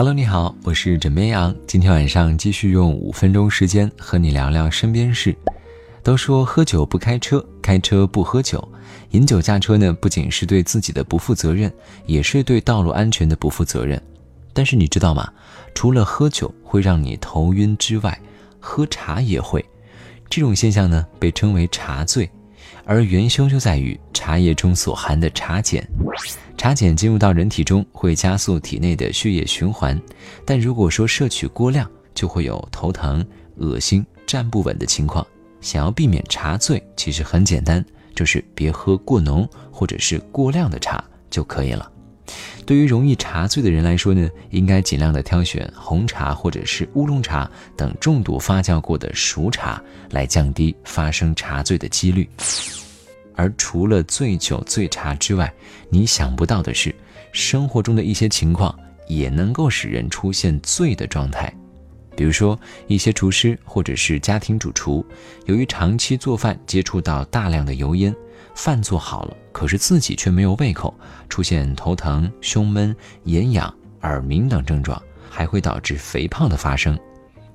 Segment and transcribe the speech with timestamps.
[0.00, 1.54] Hello，你好，我是枕边羊。
[1.66, 5.36] 今天晚上继续用五分钟时间和你聊聊身边事。
[6.02, 8.66] 都说喝酒不开车，开车不喝酒。
[9.10, 11.70] 饮酒驾车呢，不仅是对自己的不负责任，
[12.06, 14.02] 也是对道路安全的不负责任。
[14.54, 15.30] 但是你知道吗？
[15.74, 18.18] 除了喝酒会让你头晕之外，
[18.58, 19.62] 喝茶也会。
[20.30, 22.30] 这种现象呢，被称为茶醉，
[22.86, 25.86] 而元凶就在于茶叶中所含的茶碱。
[26.60, 29.98] 茶碱进入到人体中，会加速体内的血液循环，
[30.44, 35.26] 但如果说摄取过量，就会有头疼、恶心、站不稳的情况。
[35.62, 37.82] 想要避免茶醉，其实很简单，
[38.14, 41.90] 就是别喝过浓或者是过量的茶就可以了。
[42.66, 52.28] 对于容易茶醉的人来说呢，应该尽量的挑选红茶或者是乌龙茶等重度发酵过的熟茶，来降低发生茶醉的几率。
[53.34, 55.52] 而除了醉酒、醉茶之外，
[55.88, 56.94] 你想不到的是，
[57.32, 61.52] 生活中的一些情况也能够使人出现醉的状态。
[62.16, 65.04] 比如说，一些厨师或者是家庭主厨，
[65.46, 68.14] 由于长期做饭接触到大量的油烟，
[68.54, 70.92] 饭做好了，可是自己却没有胃口，
[71.28, 76.98] 出现头疼、胸闷、眼痒、耳鸣等症状，还会导致肥胖的发生。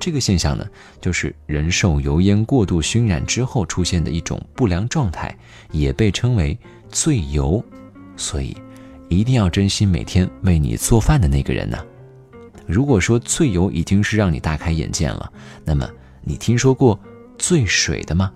[0.00, 0.66] 这个现象呢，
[1.00, 5.36] 就是人受油烟过度熏染之后出现的一种不良状态，
[5.70, 6.58] 也被称为
[6.90, 7.62] 醉油。
[8.16, 8.56] 所以，
[9.08, 11.78] 一定要珍惜每天为你做饭的那个人呢。
[12.66, 15.32] 如果说醉油已经是让你大开眼界了，
[15.64, 15.88] 那么
[16.22, 16.98] 你听说过
[17.38, 18.32] 醉水的吗？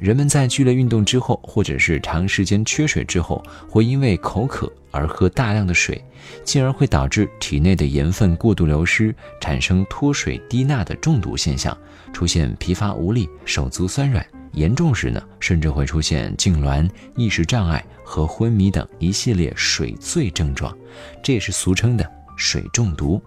[0.00, 6.02] 人们在剧烈运动之后，或者是长时间缺水之后，会因为口渴而喝大量的水，
[6.42, 11.76] 进而会导致体内的盐分过度流失，产生脱水低钠的中毒现象，
[12.14, 20.74] 出现疲乏无力、手足酸软，严重时呢，甚至会出现痉挛、意识障碍和昏迷等一系列水醉症状，
[21.22, 23.20] 这也是俗称的水中毒。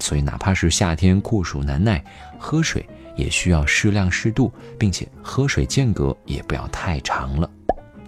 [0.00, 2.02] 所以，哪怕是夏天酷暑难耐，
[2.38, 2.84] 喝水。
[3.16, 7.50] 也需要适量适度，并且喝水间隔也不要太长了。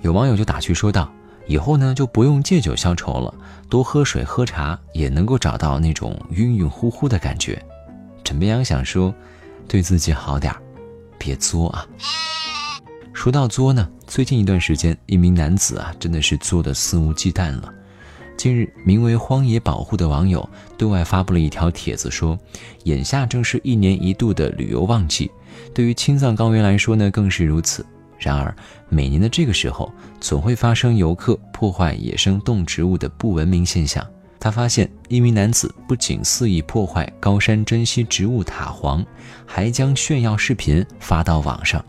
[0.00, 1.12] 有网友就打趣说道
[1.46, 3.34] ：“以后呢就不用借酒消愁了，
[3.68, 7.62] 多喝水喝茶也能够找到那种晕晕乎乎的感觉。”
[8.24, 9.14] 陈边阳想说
[9.68, 10.62] ：“对自己好点儿，
[11.18, 11.86] 别作啊。”
[13.12, 17.70] 说到作呢，最近一段时间，一名男子啊真的是作的肆无忌惮了。
[18.42, 22.36] 近日，名为“荒野保护”的网友对外发布了一条帖子，说
[22.82, 25.30] ：“眼下正是一年一度的旅游旺季，
[25.72, 27.86] 对于青藏高原来说呢，更是如此。
[28.18, 28.52] 然而，
[28.88, 34.04] 每年的这个时候，总会发生游客破坏野生动植物的不文明现象。”
[34.42, 39.06] 他发现一名男子不仅肆意破坏高山珍稀植物塔黄，
[39.46, 41.84] 还将炫耀视频发到网上。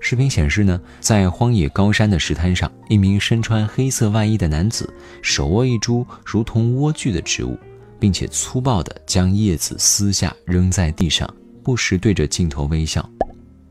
[0.00, 7.56] 视频显示呢，在荒野高山的石滩上，一名身穿黑色外衣的男子手握一株如同莴苣的植物，
[8.00, 11.32] 并且粗暴地将叶子撕下扔在地上，
[11.62, 13.08] 不时对着镜头微笑。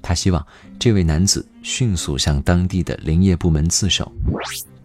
[0.01, 0.47] 他希望
[0.79, 4.09] 这位男子迅速向当地的林业部门自首。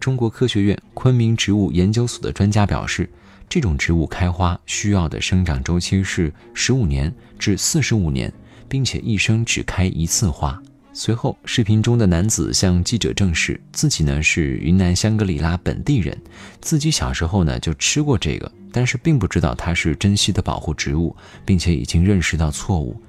[0.09, 3.07] 中国科学院昆明植物研究所的专家表示。
[3.47, 8.31] 这种植物开花需要的生长周期是十五年至四十五年，
[8.67, 10.59] 并且一生只开一次花。
[10.93, 16.15] 随后，视频中的男子向记者证实，自己呢是云南香格里拉本地人，
[16.59, 21.15] 自己小时候呢就吃过这个，但是并不知道它是珍稀的保护植物，
[21.45, 22.99] 并且已经认识到错误。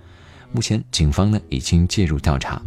[0.52, 2.60] 目前，警方呢已经介入调查。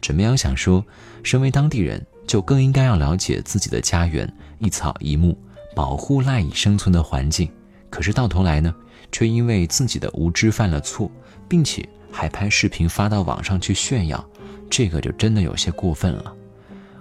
[0.00, 0.84] 陈明阳想说，
[1.22, 5.36] 身为当地人，就更应该要了解自己的家园，一草一木。
[5.74, 7.50] 保护赖以生存的环境，
[7.90, 8.72] 可是到头来呢，
[9.10, 11.10] 却因为自己的无知犯了错，
[11.48, 14.24] 并且还拍视频发到网上去炫耀，
[14.70, 16.32] 这个就真的有些过分了。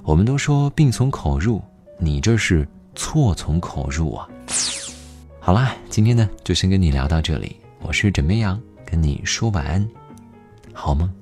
[0.01, 1.61] 我们都说病从口入，
[1.99, 4.27] 你这是错从口入啊！
[5.39, 9.87] 好啦，今天呢就先跟你聊到这里，我是枕边羊，跟你说晚安，
[10.73, 11.13] 好吗？